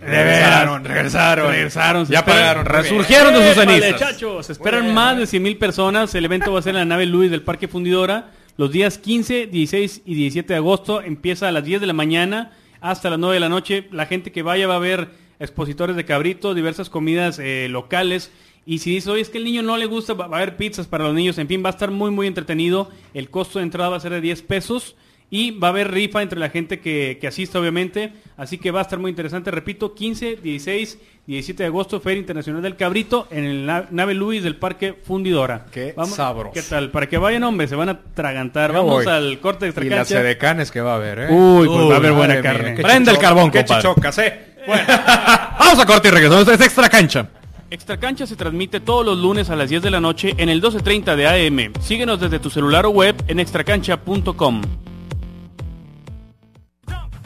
[0.00, 1.50] Regresaron, regresaron.
[1.52, 2.64] Regresaron, se Ya esperan- pagaron.
[2.66, 4.00] Resurgieron de sus ¡Épale, cenizas.
[4.00, 4.46] chachos!
[4.46, 6.14] Se esperan más de 100 mil personas.
[6.14, 8.30] El evento va a ser en la nave Luis del Parque Fundidora.
[8.60, 11.00] Los días 15, 16 y 17 de agosto.
[11.00, 13.88] Empieza a las 10 de la mañana hasta las 9 de la noche.
[13.90, 18.30] La gente que vaya va a ver expositores de cabrito, diversas comidas eh, locales.
[18.66, 20.86] Y si dice, oye, es que el niño no le gusta, va a haber pizzas
[20.86, 21.38] para los niños.
[21.38, 22.90] En fin, va a estar muy, muy entretenido.
[23.14, 24.94] El costo de entrada va a ser de 10 pesos.
[25.32, 28.12] Y va a haber rifa entre la gente que, que asista, obviamente.
[28.36, 29.52] Así que va a estar muy interesante.
[29.52, 34.42] Repito, 15, 16, 17 de agosto, Feria Internacional del Cabrito, en el na- nave Luis
[34.42, 35.66] del Parque Fundidora.
[35.70, 36.52] Qué sabroso.
[36.52, 36.90] ¿Qué tal?
[36.90, 38.72] Para que vayan, hombre, se van a tragantar.
[38.72, 39.06] Vamos voy.
[39.06, 41.26] al corte de Y las sedecanes que va a haber, ¿eh?
[41.30, 42.72] Uy, pues va a haber buena carne.
[42.72, 44.46] mía, Prende el carbón, qué chichocas, ¿eh?
[44.66, 46.48] Vamos a corte y regresamos.
[46.48, 47.28] Es Extra Cancha.
[47.70, 51.14] Extracancha se transmite todos los lunes a las 10 de la noche en el 1230
[51.14, 51.72] de AM.
[51.80, 54.62] Síguenos desde tu celular o web en extracancha.com.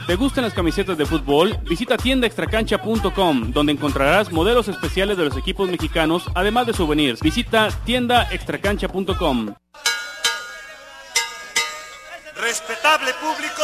[0.06, 1.58] ¿Te gustan las camisetas de fútbol?
[1.62, 7.20] Visita tiendaextracancha.com, donde encontrarás modelos especiales de los equipos mexicanos, además de souvenirs.
[7.20, 9.54] Visita tiendaextracancha.com.
[12.36, 13.62] Respetable público,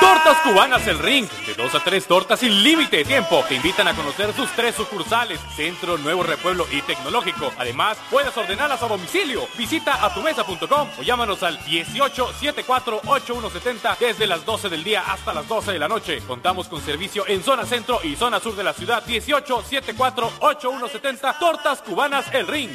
[0.00, 3.44] Tortas Cubanas El Ring, de 2 a 3 tortas sin límite de tiempo.
[3.48, 7.52] Te invitan a conocer sus tres sucursales, Centro, Nuevo Repueblo y Tecnológico.
[7.58, 9.48] Además, puedes ordenarlas a domicilio.
[9.58, 15.78] Visita atumesa.com o llámanos al 1874-8170 desde las 12 del día hasta las 12 de
[15.78, 16.20] la noche.
[16.26, 19.04] Contamos con servicio en zona centro y zona sur de la ciudad.
[19.06, 22.70] 1874-8170 Tortas Cubanas El Ring.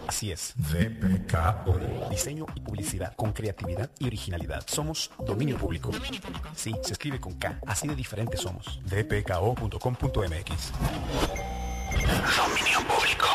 [0.07, 0.55] Así es.
[0.57, 2.09] DPKO.
[2.11, 4.65] Diseño y publicidad con creatividad y originalidad.
[4.67, 5.93] Somos dominio público.
[6.55, 7.61] Sí, se escribe con K.
[7.67, 8.81] Así de diferentes somos.
[8.85, 10.73] dpko.com.mx.
[12.37, 13.27] Dominio público.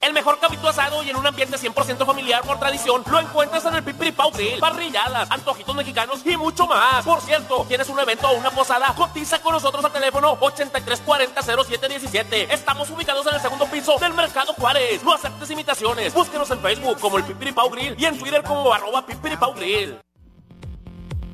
[0.00, 3.74] El mejor cabrito asado y en un ambiente 100% familiar por tradición lo encuentras en
[3.74, 7.04] el Pipiripau Grill, parrilladas, antojitos mexicanos y mucho más.
[7.04, 12.50] Por cierto, tienes un evento o una posada, cotiza con nosotros al teléfono 8340-0717.
[12.50, 15.04] Estamos ubicados en el segundo piso del Mercado Juárez.
[15.04, 16.14] No aceptes imitaciones.
[16.14, 19.98] Búsquenos en Facebook como el Pipiripau Grill y en Twitter como arroba Pipiripau Grill.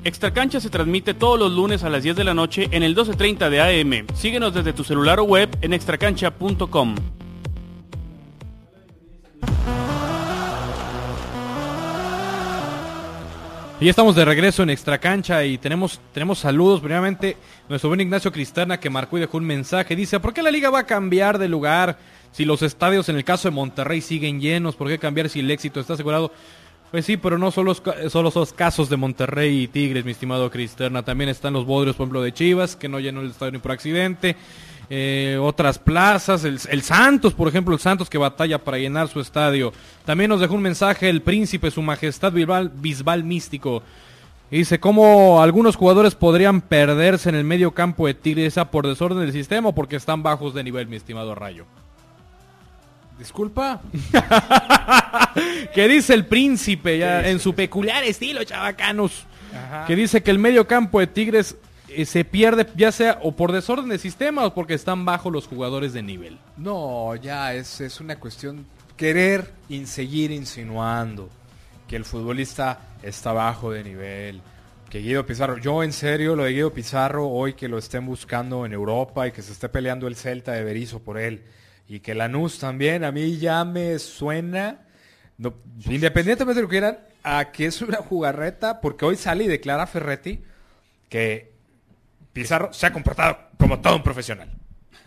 [0.02, 2.96] Extra Cancha se transmite todos los lunes a las 10 de la noche en el
[2.96, 4.08] 12.30 de AM.
[4.16, 6.96] Síguenos desde tu celular o web en extracancha.com.
[13.78, 16.80] Y estamos de regreso en Extra Cancha y tenemos, tenemos saludos.
[16.80, 17.36] Primeramente,
[17.68, 19.94] nuestro buen Ignacio Cristana que marcó y dejó un mensaje.
[19.94, 21.98] Dice, ¿por qué la liga va a cambiar de lugar
[22.32, 24.76] si los estadios en el caso de Monterrey siguen llenos?
[24.76, 26.32] ¿Por qué cambiar si el éxito está asegurado?
[26.90, 30.50] Pues sí, pero no solo, solo son los casos de Monterrey y Tigres, mi estimado
[30.50, 31.04] Cristerna.
[31.04, 33.72] También están los bodrios, por ejemplo, de Chivas, que no llenó el estadio ni por
[33.72, 34.36] accidente.
[34.88, 39.20] Eh, otras plazas, el, el, Santos, por ejemplo, el Santos que batalla para llenar su
[39.20, 39.72] estadio.
[40.04, 43.82] También nos dejó un mensaje el príncipe, su majestad Bisbal, Bisbal Místico.
[44.50, 49.32] Dice, ¿cómo algunos jugadores podrían perderse en el medio campo de Tigres por desorden del
[49.32, 51.66] sistema o porque están bajos de nivel, mi estimado Rayo?
[53.18, 53.80] Disculpa.
[55.74, 59.24] que dice el príncipe ya en su peculiar estilo, chavacanos.
[59.52, 59.86] Ajá.
[59.86, 61.56] Que dice que el medio campo de Tigres
[61.96, 65.46] eh, se pierde ya sea o por desorden de sistema o porque están bajo los
[65.46, 66.38] jugadores de nivel.
[66.56, 71.28] No, ya es, es una cuestión querer in seguir insinuando
[71.88, 74.40] que el futbolista está bajo de nivel.
[74.90, 78.64] Que Guido Pizarro, yo en serio lo de Guido Pizarro hoy que lo estén buscando
[78.66, 81.44] en Europa y que se esté peleando el Celta de Berizzo por él
[81.88, 84.80] y que Lanús también a mí ya me suena
[85.38, 85.54] no,
[85.84, 89.86] independientemente de lo que quieran a que es una jugarreta porque hoy sale y declara
[89.86, 90.42] Ferretti
[91.08, 91.55] que
[92.42, 94.50] Pizarro se ha comportado como todo un profesional.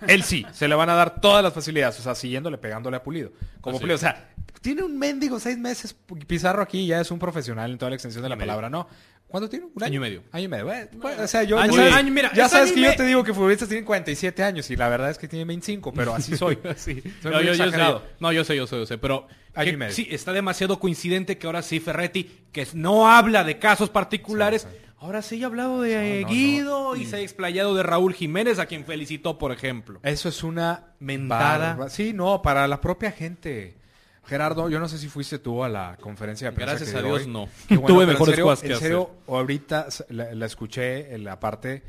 [0.07, 3.03] Él sí, se le van a dar todas las facilidades, o sea, siguiéndole, pegándole a
[3.03, 3.31] Pulido.
[3.61, 4.29] Como Pulido, o sea,
[4.61, 8.23] tiene un mendigo seis meses, Pizarro aquí ya es un profesional en toda la extensión
[8.23, 8.87] de la palabra, ¿no?
[9.27, 9.67] ¿Cuánto tiene?
[9.75, 9.97] ¿Un año?
[9.97, 10.23] y medio.
[10.31, 10.65] Año y medio.
[10.93, 13.31] Bueno, o sea, yo, año, oye, año, mira, ya sabes que yo te digo que
[13.31, 16.57] futbolistas tienen 47 años y la verdad es que tienen 25, pero así soy.
[16.77, 17.03] sí.
[17.21, 17.77] soy no, yo, yo sé,
[18.19, 19.93] no, yo sé, yo sé, yo sé, pero año que, y medio.
[19.93, 24.67] sí, está demasiado coincidente que ahora sí Ferretti, que no habla de casos particulares, sí,
[24.71, 24.88] sí.
[25.01, 26.95] Ahora sí ha hablado de no, no, Guido no.
[26.95, 29.99] y se ha explayado de Raúl Jiménez, a quien felicitó, por ejemplo.
[30.03, 31.89] Eso es una mentada.
[31.89, 33.77] Sí, no, para la propia gente.
[34.25, 36.73] Gerardo, yo no sé si fuiste tú a la conferencia de prensa.
[36.73, 37.27] Gracias que a Dios, hoy.
[37.27, 37.47] no.
[37.69, 39.33] Bueno, Tuve mejores serio, cosas que en serio, hacer.
[39.35, 41.81] ahorita la, la, escuché en la parte.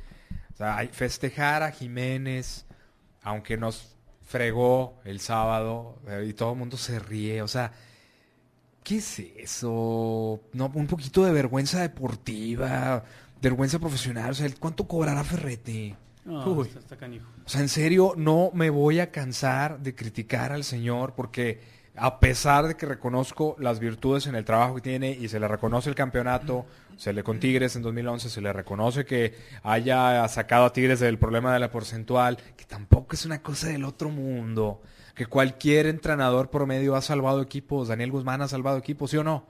[0.55, 2.64] O sea, festejar a Jiménez,
[3.23, 3.96] aunque nos
[4.27, 7.42] fregó el sábado eh, y todo el mundo se ríe.
[7.42, 7.73] O sea,
[8.83, 10.40] ¿qué es eso?
[10.53, 13.05] No, un poquito de vergüenza deportiva,
[13.40, 14.31] vergüenza profesional.
[14.31, 15.97] O sea, ¿cuánto cobrará Ferrete?
[16.25, 16.69] No, Uy.
[16.69, 17.27] Está, está canijo.
[17.45, 21.61] O sea, en serio, no me voy a cansar de criticar al señor porque
[21.97, 25.49] a pesar de que reconozco las virtudes en el trabajo que tiene y se le
[25.49, 26.64] reconoce el campeonato,
[26.97, 31.19] se le con Tigres en 2011, se le reconoce que haya sacado a Tigres del
[31.19, 34.81] problema de la porcentual, que tampoco es una cosa del otro mundo,
[35.14, 39.46] que cualquier entrenador promedio ha salvado equipos, Daniel Guzmán ha salvado equipos, ¿sí o no?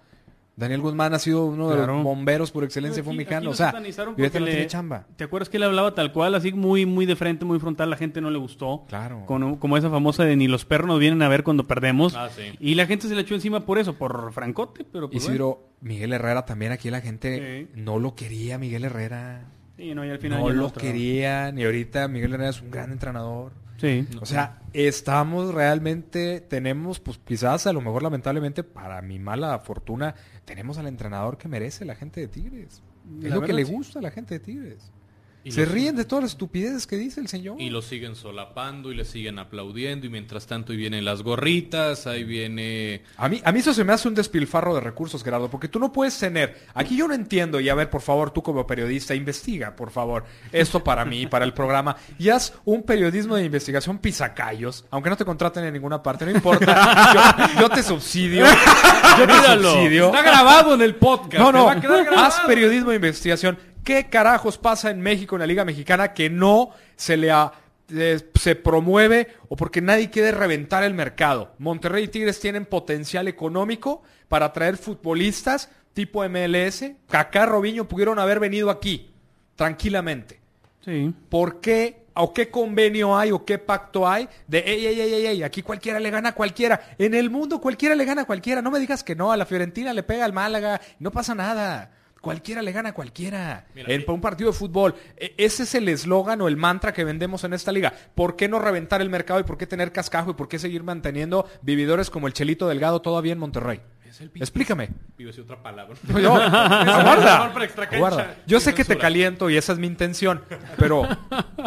[0.61, 1.81] Daniel Guzmán ha sido uno claro.
[1.81, 3.51] de los bomberos por excelencia fue mexicano.
[3.51, 5.07] O sea, le, tiene chamba.
[5.16, 7.88] ¿Te acuerdas que él hablaba tal cual, así muy muy de frente, muy frontal?
[7.88, 8.85] La gente no le gustó.
[8.88, 9.25] Claro.
[9.25, 12.14] Con, como esa famosa de ni los perros nos vienen a ver cuando perdemos.
[12.14, 12.42] Ah, sí.
[12.61, 14.85] Y la gente se le echó encima por eso, por francote.
[14.85, 15.70] Pero pues, Isidro, bueno.
[15.81, 17.81] Miguel Herrera también aquí la gente sí.
[17.81, 19.44] no lo quería, Miguel Herrera.
[19.79, 20.83] Sí, no, y al final no lo otro.
[20.83, 21.59] querían.
[21.59, 23.53] Y ahorita Miguel Herrera es un gran entrenador.
[23.81, 24.07] Sí.
[24.21, 30.14] O sea, estamos realmente, tenemos, pues quizás a lo mejor lamentablemente, para mi mala fortuna,
[30.45, 32.83] tenemos al entrenador que merece la gente de Tigres.
[33.23, 34.93] Es La lo que le gusta a la gente de Tigres.
[35.42, 37.61] Y Se ríen de todas las estupideces que dice el señor.
[37.61, 42.07] Y lo siguen solapando y le siguen aplaudiendo y mientras tanto ahí vienen las gorritas,
[42.07, 43.03] ahí viene...
[43.16, 45.79] A mí, a mí eso se me hace un despilfarro de recursos, Gerardo, porque tú
[45.79, 46.59] no puedes tener.
[46.74, 50.24] Aquí yo no entiendo, y a ver, por favor, tú como periodista, investiga, por favor,
[50.53, 55.16] esto para mí, para el programa, y haz un periodismo de investigación pisacayos, aunque no
[55.16, 57.46] te contraten en ninguna parte, no importa.
[57.55, 58.44] Yo, yo te subsidio.
[58.44, 59.72] Yo te Míralo.
[59.72, 60.07] subsidio.
[60.07, 61.38] Está grabado en el podcast.
[61.38, 63.59] No, no, haz periodismo de investigación.
[63.85, 67.53] ¿Qué carajos pasa en México, en la Liga Mexicana, que no se le ha-
[67.93, 71.55] eh, se promueve o porque nadie quiere reventar el mercado?
[71.59, 76.95] Monterrey y Tigres tienen potencial económico para atraer futbolistas tipo MLS.
[77.09, 79.11] Kaká, Robinho pudieron haber venido aquí
[79.57, 80.40] tranquilamente.
[80.85, 81.12] Sí.
[81.29, 85.27] ¿Por qué o qué convenio hay o qué pacto hay de ey, ey, ey, ey,
[85.27, 86.81] ey, aquí cualquiera le gana a cualquiera?
[86.99, 88.62] En el mundo cualquiera le gana a cualquiera.
[88.62, 91.90] No me digas que no, a la Fiorentina le pega al Málaga, no pasa nada.
[92.20, 93.66] Cualquiera le gana a cualquiera.
[93.74, 94.94] Mira, en eh, un partido de fútbol.
[95.16, 97.92] E- Ese es el eslogan o el mantra que vendemos en esta liga.
[98.14, 100.83] ¿Por qué no reventar el mercado y por qué tener cascajo y por qué seguir
[100.83, 103.80] manteniendo vividores como el Chelito Delgado todavía en Monterrey?
[104.06, 104.90] Es el Explícame.
[105.16, 105.94] Decir otra palabra.
[106.02, 107.96] Mejor para extracancha.
[107.96, 108.37] aguarda.
[108.46, 110.42] Yo sé que te caliento y esa es mi intención,
[110.76, 111.06] pero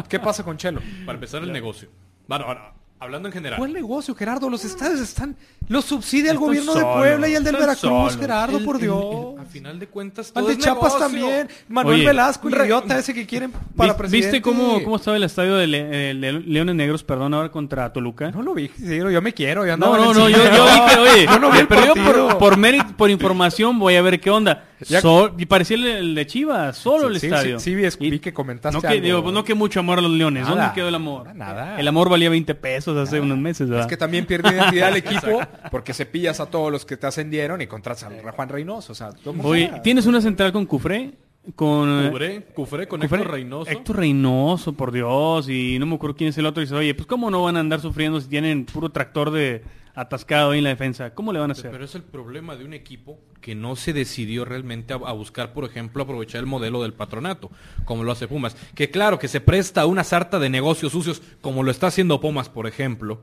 [0.09, 0.81] ¿qué pasa con Chelo?
[1.05, 1.89] Para empezar el negocio.
[2.27, 3.59] Bueno, ahora, hablando en general.
[3.59, 4.49] ¿Cuál negocio, Gerardo?
[4.49, 5.35] Los estadios están...
[5.69, 8.17] Los subsidia el Están gobierno de solos, Puebla y el del Veracruz, solos.
[8.17, 9.05] Gerardo, El- por el- Dios.
[9.35, 11.47] el- a final de cuentas, Al todo de Chiapas también.
[11.69, 14.27] Manuel Oye, Velasco, el idiota ese que quieren para ¿Vis- presidente.
[14.27, 17.93] ¿Viste cómo, cómo estaba el estadio de, Le- eh, de Leones Negros, perdón, ahora contra
[17.93, 18.29] Toluca?
[18.31, 19.65] No lo vi, yo me quiero.
[19.65, 21.93] Yo No, no, el no, yo, yo vi que, oye, Yo no vi el perdió
[21.93, 22.27] partido.
[22.27, 24.65] por, por mérito, por información, voy a ver qué onda.
[24.85, 27.59] Sol- y parecía el, el de Chivas, solo el Sí, estadio.
[27.59, 29.01] sí, vi, Y que comentaste no que, algo.
[29.03, 30.43] digo, no que mucho amor a los Leones.
[30.43, 30.55] Nada.
[30.55, 31.35] ¿Dónde quedó el amor?
[31.35, 31.79] Nada.
[31.79, 33.85] El amor valía 20 pesos hace unos meses, ¿verdad?
[33.85, 35.39] Es que también pierde identidad el equipo
[35.71, 38.91] porque se pillas a todos los que te ascendieron y contratas a Juan Reynoso.
[38.91, 39.71] O sea, ¿cómo Oye?
[39.83, 41.11] ¿tienes una central con Cufré?
[41.55, 43.17] Con eh, Cufré, Cufré con Cufré.
[43.17, 43.69] Héctor Reynoso.
[43.71, 46.61] Héctor Reynoso, por Dios, y no me acuerdo quién es el otro.
[46.61, 49.61] Y dice, oye, pues cómo no van a andar sufriendo si tienen puro tractor de
[49.95, 51.13] atascado ahí en la defensa.
[51.13, 51.71] ¿Cómo le van a hacer?
[51.71, 55.53] Pero es el problema de un equipo que no se decidió realmente a, a buscar,
[55.53, 57.51] por ejemplo, aprovechar el modelo del patronato,
[57.85, 58.55] como lo hace Pumas.
[58.75, 62.19] Que claro, que se presta a una sarta de negocios sucios, como lo está haciendo
[62.19, 63.21] Pumas, por ejemplo.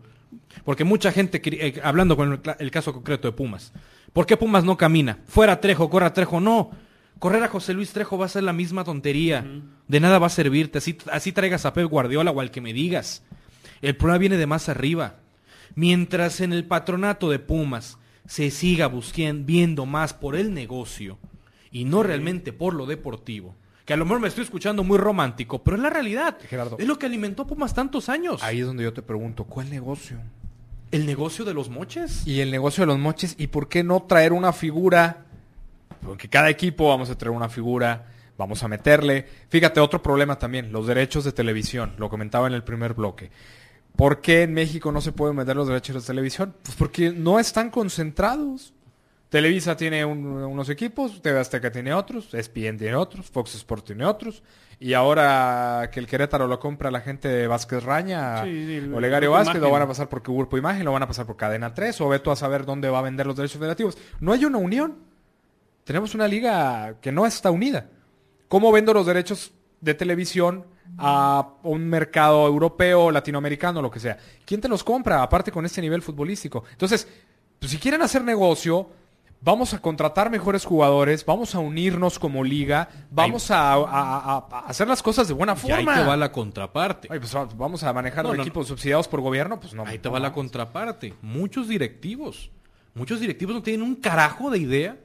[0.65, 3.73] Porque mucha gente, eh, hablando con el caso concreto de Pumas,
[4.13, 5.19] ¿por qué Pumas no camina?
[5.27, 6.71] Fuera Trejo, corra Trejo, no.
[7.19, 9.45] Correr a José Luis Trejo va a ser la misma tontería.
[9.89, 10.79] De nada va a servirte.
[10.79, 13.23] Así, así traigas a Pep Guardiola o al que me digas.
[13.83, 15.17] El problema viene de más arriba.
[15.75, 21.19] Mientras en el patronato de Pumas se siga busquen- viendo más por el negocio
[21.71, 23.55] y no realmente por lo deportivo,
[23.85, 26.39] que a lo mejor me estoy escuchando muy romántico, pero es la realidad.
[26.49, 26.77] Gerardo.
[26.79, 28.43] Es lo que alimentó Pumas tantos años.
[28.43, 30.19] Ahí es donde yo te pregunto, ¿cuál negocio?
[30.93, 32.27] El negocio de los moches.
[32.27, 35.25] Y el negocio de los moches, ¿y por qué no traer una figura?
[36.03, 38.07] Porque cada equipo vamos a traer una figura,
[38.37, 39.27] vamos a meterle.
[39.49, 43.31] Fíjate, otro problema también, los derechos de televisión, lo comentaba en el primer bloque.
[43.97, 46.55] ¿Por qué en México no se pueden vender los derechos de televisión?
[46.63, 48.73] Pues porque no están concentrados.
[49.29, 54.05] Televisa tiene un- unos equipos, TV Azteca tiene otros, ESPN tiene otros, Fox Sports tiene
[54.05, 54.43] otros.
[54.81, 59.31] Y ahora que el Querétaro lo compra la gente de Vázquez Raña, Sí, sí, Olegario
[59.33, 62.01] Vázquez, lo van a pasar por Grupo Imagen, lo van a pasar por Cadena 3,
[62.01, 63.99] o Beto a saber dónde va a vender los derechos federativos.
[64.19, 64.97] No hay una unión.
[65.85, 67.89] Tenemos una liga que no está unida.
[68.49, 70.65] ¿Cómo vendo los derechos de televisión
[70.99, 74.19] a un mercado europeo, latinoamericano, lo que sea?
[74.45, 76.65] ¿Quién te los compra, aparte con este nivel futbolístico?
[76.73, 77.09] Entonces,
[77.59, 78.89] pues, si quieren hacer negocio,
[79.43, 84.59] vamos a contratar mejores jugadores, vamos a unirnos como liga, vamos a, a- a- a
[84.67, 85.95] hacer las cosas de buena Y ahí forma.
[86.03, 87.09] te va la contraparte.
[87.11, 89.85] Ay, pues va- vamos a manejar No, no, equipos subsidiados por gobierno, pues no.
[89.87, 91.15] Ahí te va la contraparte.
[91.23, 92.51] Muchos directivos,
[92.95, 94.97] muchos directivos no tienen un carajo de idea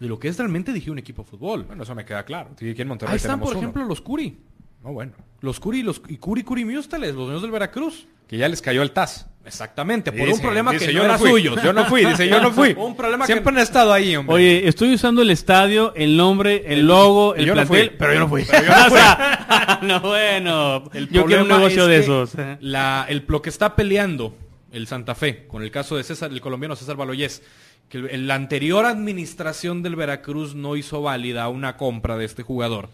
[0.00, 1.62] de lo que es realmente dirigir un equipo de fútbol.
[1.62, 2.50] Bueno, eso me queda claro.
[2.58, 3.58] Sí, Aquí en Monterrey Ahí están, por uno.
[3.58, 4.36] ejemplo, los Curi.
[4.84, 5.12] No, bueno.
[5.40, 8.06] Los Curi, los y Curi Curi Miústales, los dueños del Veracruz.
[8.28, 9.26] Que ya les cayó el TAS.
[9.44, 11.28] Exactamente, por Dice- un problema dice, que yo no era fui.
[11.30, 11.54] suyo.
[11.62, 12.72] Yo no fui, dice, yo no fui.
[12.78, 14.34] Un problema Siempre que han estado ahí, hombre.
[14.36, 17.96] Oye, estoy usando el estadio, el nombre, el logo, el yo no plantel, fui.
[17.98, 18.44] pero yo no fui.
[18.50, 22.32] Pero yo no O sea, no, bueno, El yo quiero un negocio es de esos.
[22.60, 24.34] La, el, lo que está peleando
[24.72, 27.42] el Santa Fe con el caso de César, el colombiano César Baloyés,
[27.90, 32.88] que la anterior administración del Veracruz no hizo válida una compra de este jugador,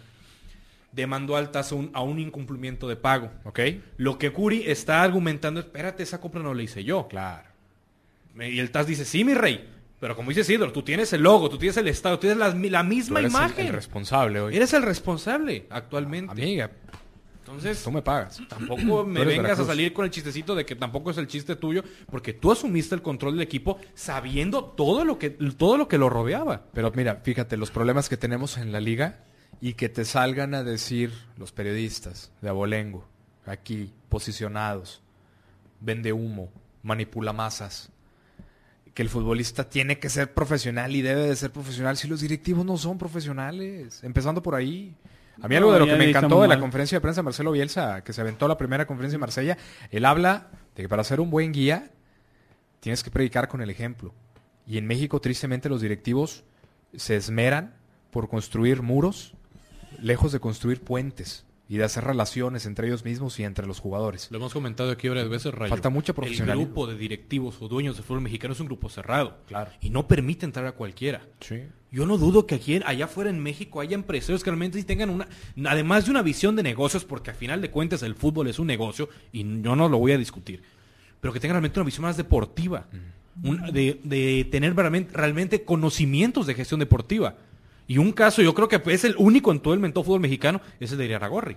[0.93, 3.31] demandó al TAS a un, incumplimiento de pago.
[3.45, 3.61] ¿Ok?
[3.97, 7.09] Lo que Curi está argumentando, espérate, esa compra no la hice yo.
[7.09, 7.49] Claro.
[8.39, 9.69] Y el TAS dice, sí, mi rey,
[10.01, 12.49] pero como dice Isidro, tú tienes el logo, tú tienes el estado, tú tienes la,
[12.49, 13.67] la Tú misma eres el- imagen.
[13.67, 14.57] El, responsable hoy.
[14.57, 16.33] Eres el responsable actualmente.
[16.33, 16.71] Amiga,
[17.41, 18.41] Entonces, tú me pagas.
[18.49, 19.67] Tampoco me vengas Veracruz.
[19.67, 22.95] a salir con el chistecito de que tampoco es el chiste tuyo, porque tú asumiste
[22.95, 26.63] el control del equipo sabiendo todo lo que todo lo que lo rodeaba.
[26.73, 29.19] Pero mira, fíjate, los problemas que tenemos en la liga
[29.61, 33.07] y que te salgan a decir los periodistas de Abolengo,
[33.47, 35.03] aquí, posicionados,
[35.81, 36.51] vende humo,
[36.83, 37.91] manipula masas,
[38.95, 42.65] que el futbolista tiene que ser profesional y debe de ser profesional si los directivos
[42.65, 44.97] no son profesionales, empezando por ahí.
[45.43, 47.53] A mí algo de lo que me encantó de la conferencia de prensa de Marcelo
[47.53, 49.59] Bielsa, que se aventó la primera conferencia en Marsella,
[49.91, 51.91] él habla de que para ser un buen guía
[52.81, 54.13] tienes que predicar con el ejemplo.
[54.67, 56.45] Y en México, tristemente, los directivos
[56.95, 57.75] se esmeran
[58.11, 59.35] por construir muros
[60.01, 64.27] lejos de construir puentes y de hacer relaciones entre ellos mismos y entre los jugadores.
[64.33, 65.71] Lo hemos comentado aquí varias veces, Rayo.
[65.71, 66.65] Falta mucho El profesionalismo.
[66.67, 69.39] grupo de directivos o dueños del fútbol mexicano es un grupo cerrado.
[69.47, 69.71] Claro.
[69.81, 71.23] Y no permite entrar a cualquiera.
[71.39, 71.63] Sí.
[71.93, 75.29] Yo no dudo que aquí, allá afuera en México haya empresarios que realmente tengan una,
[75.65, 78.67] además de una visión de negocios, porque al final de cuentas el fútbol es un
[78.67, 80.63] negocio y yo no lo voy a discutir,
[81.21, 82.87] pero que tengan realmente una visión más deportiva,
[83.45, 87.37] un- de, de tener realmente, realmente conocimientos de gestión deportiva.
[87.91, 90.61] Y un caso, yo creo que es el único en todo el mentó fútbol mexicano,
[90.79, 91.57] es el de Iraragorri.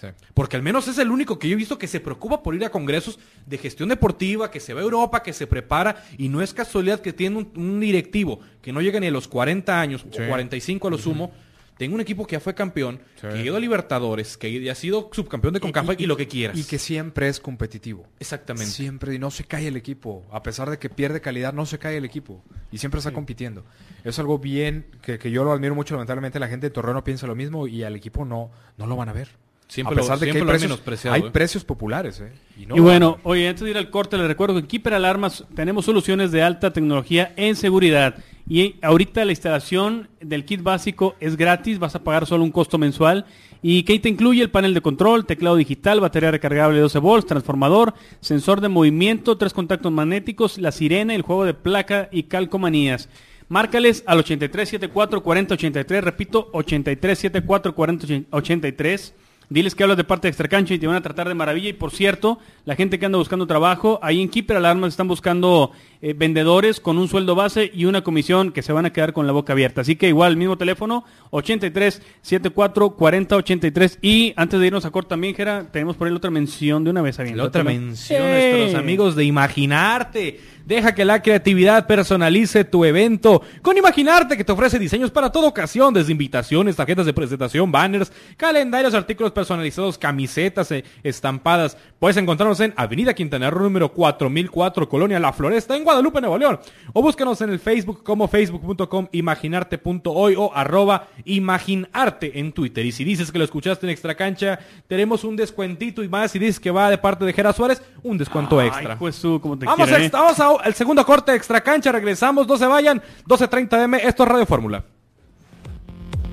[0.00, 0.06] Sí.
[0.32, 2.64] Porque al menos es el único que yo he visto que se preocupa por ir
[2.64, 6.42] a congresos de gestión deportiva, que se va a Europa, que se prepara, y no
[6.42, 10.06] es casualidad que tiene un, un directivo que no llega ni a los 40 años,
[10.12, 10.22] Sí.
[10.22, 11.32] o 45 a lo sumo,
[11.76, 13.28] tenga un equipo que ya fue campeón, Sí.
[13.28, 16.28] que ha ido a Libertadores, que ya ha sido subcampeón de CONCACAF y, lo que
[16.28, 16.56] quieras.
[16.56, 18.06] Y que siempre es competitivo.
[18.20, 18.70] Exactamente.
[18.70, 20.24] Siempre, y no se cae el equipo.
[20.30, 22.42] A pesar de que pierde calidad, no se cae el equipo.
[22.70, 23.64] Y siempre está compitiendo.
[24.04, 25.94] Es algo bien, que, que yo lo admiro mucho.
[25.94, 28.96] Lamentablemente la gente de Torreón no piensa lo mismo y al equipo no, no lo
[28.96, 29.28] van a ver.
[29.66, 31.30] Siempre a lo- pesar de que hay precios, ¿eh?
[31.32, 32.20] precios populares.
[32.20, 32.30] ¿eh?
[32.68, 35.44] no y bueno, oye, antes de ir al corte, les recuerdo que en Keeper Alarmas
[35.54, 38.16] tenemos soluciones de alta tecnología en seguridad.
[38.46, 42.76] Y ahorita la instalación del kit básico es gratis, vas a pagar solo un costo
[42.76, 43.24] mensual.
[43.62, 44.42] ¿Y que te incluye?
[44.42, 49.38] El panel de control, teclado digital, batería recargable de 12 volts, transformador, sensor de movimiento,
[49.38, 53.08] tres contactos magnéticos, la sirena, el juego de placa y calcomanías.
[53.48, 59.14] Márcales al 8374-4083, repito, 8374-4083.
[59.48, 61.68] Diles que hablas de parte de Extracancha y te van a tratar de maravilla.
[61.68, 65.72] Y por cierto, la gente que anda buscando trabajo, ahí en Keeper Alarmas están buscando
[66.02, 69.26] eh, vendedores con un sueldo base y una comisión que se van a quedar con
[69.26, 69.80] la boca abierta.
[69.80, 73.98] Así que igual, mismo teléfono, 83 74 40 83.
[74.02, 76.90] Y antes de irnos a corto también, Jera, tenemos por ahí la otra mención de
[76.90, 77.18] una vez.
[77.18, 80.40] La otra mención nuestros amigos de Imaginarte.
[80.66, 83.42] Deja que la creatividad personalice tu evento.
[83.62, 88.10] Con Imaginarte que te ofrece diseños para toda ocasión, desde invitaciones, tarjetas de presentación, banners,
[88.36, 91.76] calendarios, artículos personalizados, camisetas eh, estampadas.
[91.98, 96.58] Puedes encontrarnos en Avenida Quintana Roo número 4004, Colonia La Floresta, en Guadalupe, Nuevo León.
[96.92, 102.84] O búscanos en el Facebook como facebook.com imaginarte.hoy o arroba imaginarte en Twitter.
[102.86, 106.30] Y si dices que lo escuchaste en Extra Cancha, tenemos un descuentito y más.
[106.30, 108.92] Si dices que va de parte de Jera Suárez, un descuento extra.
[108.92, 110.10] Ay, pues tú, como te Vamos, quieren, ¿eh?
[110.12, 114.22] vamos a- al segundo corte de Extra Cancha, regresamos, no se vayan, 12.30 M, esto
[114.22, 114.84] es Radio Fórmula.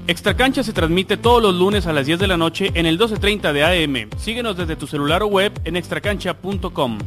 [0.08, 3.00] Extra Cancha se transmite todos los lunes a las 10 de la noche en el
[3.00, 4.10] 12.30 de AM.
[4.18, 6.98] Síguenos desde tu celular o web en extracancha.com.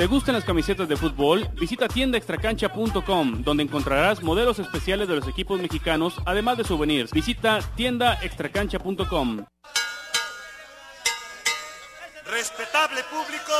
[0.00, 1.46] ¿Te gustan las camisetas de fútbol?
[1.60, 7.10] Visita tiendaextracancha.com, donde encontrarás modelos especiales de los equipos mexicanos, además de souvenirs.
[7.10, 9.44] Visita tiendaextracancha.com.
[12.24, 13.52] Respetable público,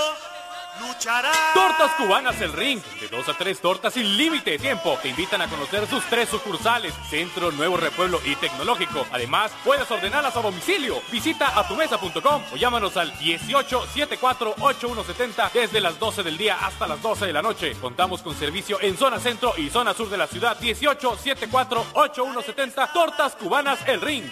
[0.80, 1.30] luchará.
[1.54, 4.98] Tortas Cubanas El Ring, de 2 a 3 tortas sin límite de tiempo.
[5.02, 9.06] Te invitan a conocer sus tres sucursales, Centro, Nuevo Repueblo y Tecnológico.
[9.12, 11.02] Además, puedes ordenarlas a domicilio.
[11.10, 17.32] Visita atumesa.com o llámanos al 1874-8170 desde las 12 del día hasta las 12 de
[17.32, 17.72] la noche.
[17.80, 20.58] Contamos con servicio en zona centro y zona sur de la ciudad.
[20.60, 24.24] 1874-8170 Tortas Cubanas El Ring.